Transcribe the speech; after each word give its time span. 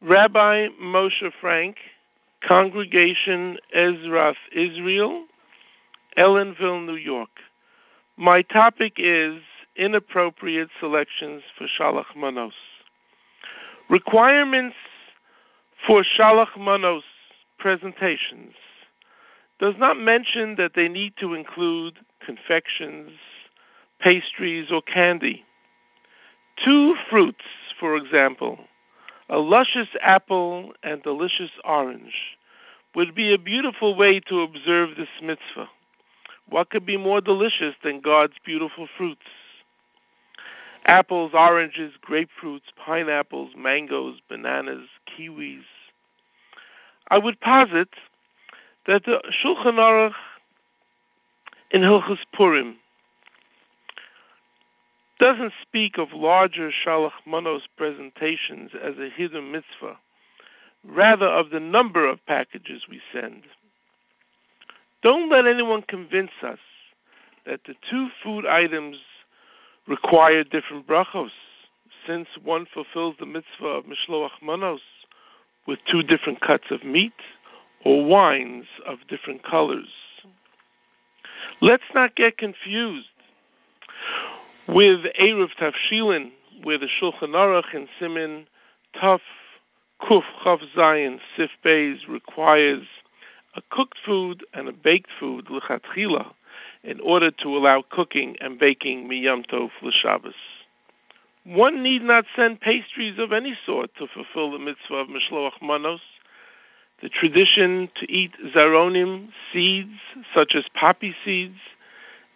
Rabbi 0.00 0.68
Moshe 0.80 1.32
Frank, 1.40 1.76
Congregation 2.46 3.58
Ezrath 3.76 4.36
Israel, 4.54 5.24
Ellenville, 6.16 6.86
New 6.86 6.94
York. 6.94 7.30
My 8.16 8.42
topic 8.42 8.92
is 8.98 9.40
inappropriate 9.74 10.68
selections 10.78 11.42
for 11.56 11.66
Shalach 11.66 12.16
Manos. 12.16 12.52
Requirements 13.90 14.76
for 15.84 16.04
Shalach 16.04 16.56
Manos 16.56 17.02
presentations 17.58 18.54
does 19.58 19.74
not 19.78 19.98
mention 19.98 20.54
that 20.58 20.72
they 20.76 20.86
need 20.86 21.14
to 21.18 21.34
include 21.34 21.94
confections, 22.24 23.10
pastries, 24.00 24.70
or 24.70 24.80
candy. 24.80 25.44
Two 26.64 26.94
fruits, 27.10 27.44
for 27.80 27.96
example, 27.96 28.60
a 29.28 29.38
luscious 29.38 29.88
apple 30.00 30.72
and 30.82 31.02
delicious 31.02 31.50
orange, 31.64 32.14
would 32.94 33.14
be 33.14 33.32
a 33.32 33.38
beautiful 33.38 33.94
way 33.94 34.20
to 34.20 34.40
observe 34.40 34.96
this 34.96 35.08
mitzvah. 35.22 35.68
What 36.48 36.70
could 36.70 36.86
be 36.86 36.96
more 36.96 37.20
delicious 37.20 37.74
than 37.84 38.00
God's 38.00 38.34
beautiful 38.44 38.88
fruits? 38.96 39.20
Apples, 40.86 41.32
oranges, 41.34 41.92
grapefruits, 42.08 42.72
pineapples, 42.76 43.50
mangoes, 43.56 44.16
bananas, 44.28 44.88
kiwis. 45.06 45.60
I 47.08 47.18
would 47.18 47.40
posit 47.40 47.90
that 48.86 49.04
the 49.04 49.20
Shulchan 49.44 49.74
Aruch 49.74 50.14
in 51.70 51.82
Hilchus 51.82 52.18
Purim 52.32 52.76
doesn't 55.18 55.52
speak 55.62 55.98
of 55.98 56.08
larger 56.12 56.70
Shalach 56.70 57.12
Manos 57.26 57.62
presentations 57.76 58.70
as 58.74 58.94
a 58.96 59.10
hiddur 59.10 59.42
mitzvah, 59.42 59.98
rather 60.84 61.26
of 61.26 61.50
the 61.50 61.60
number 61.60 62.08
of 62.08 62.24
packages 62.26 62.82
we 62.88 63.00
send. 63.12 63.42
Don't 65.02 65.30
let 65.30 65.46
anyone 65.46 65.82
convince 65.82 66.30
us 66.42 66.58
that 67.46 67.60
the 67.66 67.74
two 67.90 68.08
food 68.22 68.46
items 68.46 68.96
require 69.86 70.44
different 70.44 70.86
brachos, 70.86 71.30
since 72.06 72.28
one 72.42 72.66
fulfills 72.72 73.16
the 73.18 73.26
mitzvah 73.26 73.66
of 73.66 73.84
Mishloach 73.84 74.42
Manos 74.42 74.80
with 75.66 75.78
two 75.90 76.02
different 76.02 76.40
cuts 76.40 76.64
of 76.70 76.84
meat 76.84 77.12
or 77.84 78.04
wines 78.04 78.66
of 78.86 78.98
different 79.08 79.44
colors. 79.44 79.88
Let's 81.60 81.84
not 81.94 82.16
get 82.16 82.38
confused 82.38 83.06
with 84.68 85.00
Eruv 85.18 85.48
Tafshilin, 85.58 86.30
where 86.62 86.78
the 86.78 86.88
Shulchan 87.00 87.30
Aruch 87.30 87.74
and 87.74 87.88
Simin 87.98 88.46
Taf 88.94 89.20
Kuf 90.02 90.22
Chav 90.44 90.60
Zayin 90.76 91.18
Sif 91.36 91.50
Beis 91.64 92.06
requires 92.08 92.84
a 93.56 93.62
cooked 93.70 93.96
food 94.04 94.44
and 94.52 94.68
a 94.68 94.72
baked 94.72 95.10
food 95.18 95.46
lechatchila 95.46 96.32
in 96.84 97.00
order 97.00 97.30
to 97.30 97.48
allow 97.56 97.82
cooking 97.90 98.36
and 98.40 98.58
baking 98.58 99.08
miyam 99.08 99.44
tov 99.50 99.70
l'shabbos. 99.82 100.34
One 101.44 101.82
need 101.82 102.02
not 102.02 102.26
send 102.36 102.60
pastries 102.60 103.18
of 103.18 103.32
any 103.32 103.56
sort 103.64 103.90
to 103.98 104.06
fulfill 104.06 104.52
the 104.52 104.58
mitzvah 104.58 104.96
of 104.96 105.08
mishloach 105.08 105.62
manos. 105.62 106.00
The 107.00 107.08
tradition 107.08 107.88
to 108.00 108.12
eat 108.12 108.32
zaronim, 108.54 109.28
seeds 109.52 109.98
such 110.34 110.54
as 110.54 110.64
poppy 110.74 111.14
seeds, 111.24 111.58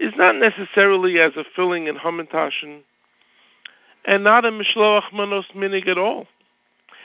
is 0.02 0.12
not 0.16 0.34
necessarily 0.34 1.20
as 1.20 1.32
a 1.36 1.44
filling 1.54 1.86
in 1.86 1.96
hamantashen, 1.96 2.80
and 4.04 4.24
not 4.24 4.44
a 4.44 4.50
mishloach 4.50 5.12
manos 5.12 5.44
minig 5.54 5.86
at 5.86 5.96
all. 5.96 6.26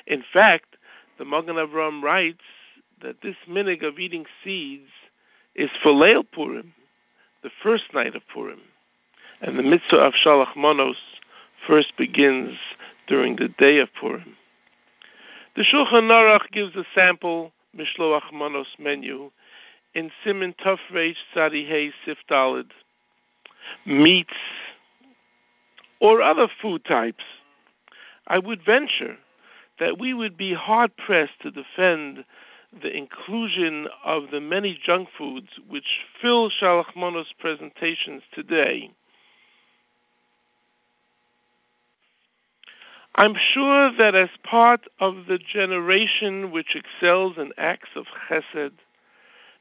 In 0.08 0.24
fact, 0.34 0.76
the 1.20 1.26
Magen 1.26 1.58
Avram 1.58 2.02
writes 2.02 2.42
that 3.04 3.22
this 3.22 3.36
minig 3.48 3.86
of 3.88 4.00
eating 4.00 4.26
seeds 4.44 4.90
is 5.56 5.70
for 5.84 5.92
Leil 5.92 6.24
Purim, 6.32 6.74
the 7.44 7.52
first 7.62 7.84
night 7.94 8.16
of 8.16 8.24
Purim, 8.34 8.62
and 9.42 9.60
the 9.60 9.64
mitzvah 9.64 9.98
of 9.98 10.14
shalach 10.14 10.56
manos 10.58 10.98
first 11.68 11.96
begins 11.98 12.58
during 13.08 13.36
the 13.36 13.48
day 13.60 13.78
of 13.78 13.90
Purim. 14.00 14.36
The 15.56 15.64
Shulchan 15.64 16.10
Aruch 16.10 16.52
gives 16.52 16.76
a 16.76 16.84
sample 16.96 17.52
mishloach 17.78 18.34
manos 18.34 18.68
menu 18.80 19.30
in 19.94 20.10
Simin 20.24 20.56
Tuf 20.64 20.80
Tzadi 20.92 21.68
Hey 21.68 21.92
Sif 22.06 22.18
meats, 23.86 24.34
or 26.00 26.22
other 26.22 26.48
food 26.62 26.86
types, 26.86 27.24
I 28.28 28.40
would 28.40 28.64
venture 28.64 29.18
that 29.80 30.00
we 30.00 30.14
would 30.14 30.38
be 30.38 30.54
hard 30.54 30.92
pressed 30.98 31.40
to 31.42 31.52
defend 31.52 32.26
the 32.82 32.96
inclusion 32.96 33.88
of 34.04 34.24
the 34.32 34.42
many 34.42 34.80
junk 34.84 35.10
foods 35.18 35.48
which 35.68 36.02
fill 36.22 36.50
Shalach 36.50 36.96
Manos 36.96 37.34
presentations 37.40 38.24
today. 38.34 38.92
I'm 43.16 43.36
sure 43.54 43.92
that 43.98 44.14
as 44.14 44.30
part 44.44 44.82
of 45.00 45.26
the 45.28 45.40
generation 45.40 46.52
which 46.52 46.76
excels 46.76 47.34
in 47.38 47.52
acts 47.58 47.90
of 47.96 48.06
chesed, 48.30 48.74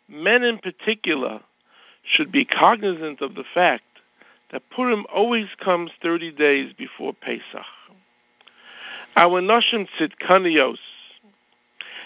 men 0.08 0.42
in 0.42 0.58
particular 0.58 1.40
should 2.04 2.30
be 2.30 2.44
cognizant 2.44 3.22
of 3.22 3.34
the 3.34 3.44
fact 3.54 3.84
that 4.56 4.70
Purim 4.70 5.04
always 5.14 5.48
comes 5.62 5.90
30 6.02 6.32
days 6.32 6.72
before 6.78 7.12
Pesach. 7.12 7.66
Our 9.14 9.42
Noshim 9.42 9.86
Tzidkanios 10.00 10.78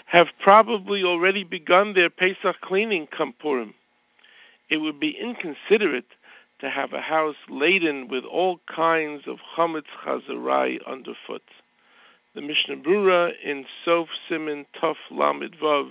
have 0.07 0.27
probably 0.43 1.01
already 1.01 1.45
begun 1.45 1.93
their 1.93 2.09
Pesach 2.09 2.59
cleaning 2.59 3.07
come 3.07 3.33
Purim. 3.39 3.73
It 4.69 4.79
would 4.79 4.99
be 4.99 5.17
inconsiderate 5.17 6.09
to 6.59 6.69
have 6.69 6.91
a 6.91 6.99
house 6.99 7.37
laden 7.49 8.09
with 8.09 8.25
all 8.25 8.59
kinds 8.67 9.23
of 9.27 9.37
chametz 9.55 9.83
chazarai 10.05 10.79
underfoot. 10.85 11.43
The 12.35 12.41
Mishnah 12.41 12.75
Brura 12.85 13.31
in 13.45 13.63
Sof 13.85 14.09
Simin 14.27 14.65
Tov 14.77 14.95
Lamed 15.09 15.55
Vav 15.63 15.89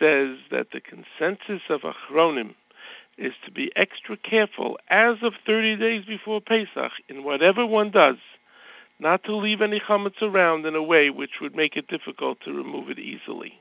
says 0.00 0.38
that 0.50 0.68
the 0.72 0.80
consensus 0.80 1.60
of 1.68 1.82
Achronim 1.82 2.54
is 3.18 3.32
to 3.44 3.50
be 3.50 3.72
extra 3.76 4.16
careful 4.16 4.78
as 4.88 5.16
of 5.22 5.32
30 5.46 5.76
days 5.76 6.04
before 6.04 6.40
Pesach 6.40 6.92
in 7.08 7.24
whatever 7.24 7.64
one 7.64 7.90
does, 7.90 8.16
not 8.98 9.24
to 9.24 9.34
leave 9.34 9.62
any 9.62 9.80
chametz 9.80 10.20
around 10.22 10.66
in 10.66 10.74
a 10.74 10.82
way 10.82 11.10
which 11.10 11.40
would 11.40 11.54
make 11.54 11.76
it 11.76 11.88
difficult 11.88 12.38
to 12.44 12.52
remove 12.52 12.90
it 12.90 12.98
easily. 12.98 13.58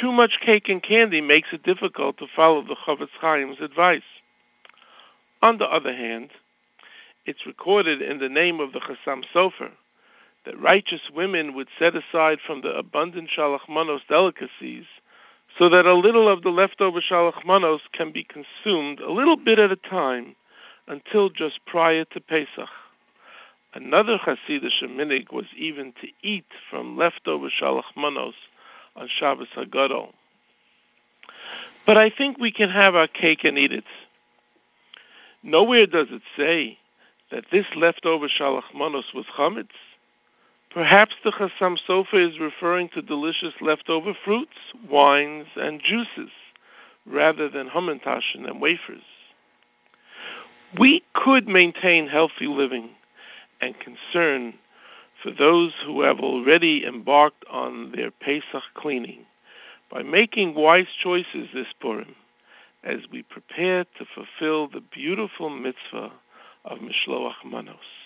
Too 0.00 0.12
much 0.12 0.40
cake 0.44 0.68
and 0.68 0.82
candy 0.82 1.22
makes 1.22 1.48
it 1.52 1.62
difficult 1.62 2.18
to 2.18 2.26
follow 2.34 2.62
the 2.62 2.76
Chofetz 2.86 3.08
Chaim's 3.20 3.60
advice. 3.60 4.02
On 5.42 5.58
the 5.58 5.64
other 5.64 5.94
hand, 5.94 6.30
it's 7.24 7.46
recorded 7.46 8.02
in 8.02 8.18
the 8.18 8.28
name 8.28 8.60
of 8.60 8.72
the 8.72 8.80
Chassam 8.80 9.24
Sofer 9.34 9.70
that 10.44 10.60
righteous 10.60 11.00
women 11.14 11.54
would 11.54 11.68
set 11.78 11.94
aside 11.96 12.38
from 12.46 12.60
the 12.60 12.70
abundant 12.70 13.30
Shalach 13.36 13.68
Manos 13.68 14.02
delicacies 14.08 14.84
so 15.58 15.68
that 15.68 15.86
a 15.86 15.94
little 15.94 16.28
of 16.28 16.42
the 16.42 16.50
leftover 16.50 17.00
shalach 17.00 17.44
manos 17.46 17.80
can 17.92 18.12
be 18.12 18.24
consumed 18.24 19.00
a 19.00 19.10
little 19.10 19.36
bit 19.36 19.58
at 19.58 19.72
a 19.72 19.76
time 19.76 20.36
until 20.86 21.30
just 21.30 21.60
prior 21.66 22.04
to 22.04 22.20
Pesach. 22.20 22.68
Another 23.74 24.18
Hasidic 24.18 24.82
minig 24.84 25.32
was 25.32 25.46
even 25.56 25.92
to 26.00 26.08
eat 26.22 26.46
from 26.70 26.96
leftover 26.96 27.48
shalach 27.50 27.96
manos 27.96 28.34
on 28.94 29.08
Shabbos 29.18 29.48
Hagadol. 29.56 30.12
But 31.86 31.96
I 31.96 32.10
think 32.10 32.38
we 32.38 32.50
can 32.50 32.70
have 32.70 32.94
our 32.94 33.08
cake 33.08 33.44
and 33.44 33.58
eat 33.58 33.72
it. 33.72 33.84
Nowhere 35.42 35.86
does 35.86 36.08
it 36.10 36.22
say 36.36 36.78
that 37.30 37.44
this 37.52 37.66
leftover 37.76 38.28
shalach 38.28 38.74
manos 38.74 39.04
was 39.14 39.26
chametz. 39.38 39.68
Perhaps 40.76 41.14
the 41.24 41.32
Chassam 41.32 41.78
Sofer 41.88 42.20
is 42.20 42.38
referring 42.38 42.90
to 42.90 43.00
delicious 43.00 43.54
leftover 43.62 44.12
fruits, 44.12 44.58
wines, 44.90 45.46
and 45.56 45.80
juices, 45.82 46.30
rather 47.06 47.48
than 47.48 47.70
hamantashen 47.70 48.46
and 48.46 48.60
wafers. 48.60 49.00
We 50.78 51.02
could 51.14 51.48
maintain 51.48 52.08
healthy 52.08 52.46
living 52.46 52.90
and 53.58 53.74
concern 53.80 54.52
for 55.22 55.30
those 55.30 55.72
who 55.86 56.02
have 56.02 56.20
already 56.20 56.84
embarked 56.84 57.46
on 57.50 57.92
their 57.96 58.10
Pesach 58.10 58.64
cleaning 58.74 59.24
by 59.90 60.02
making 60.02 60.54
wise 60.54 60.88
choices 61.02 61.48
this 61.54 61.72
Purim 61.80 62.14
as 62.84 62.98
we 63.10 63.22
prepare 63.22 63.84
to 63.84 64.04
fulfill 64.14 64.68
the 64.68 64.82
beautiful 64.82 65.48
mitzvah 65.48 66.12
of 66.66 66.80
Mishloach 66.80 67.46
Manos. 67.46 68.05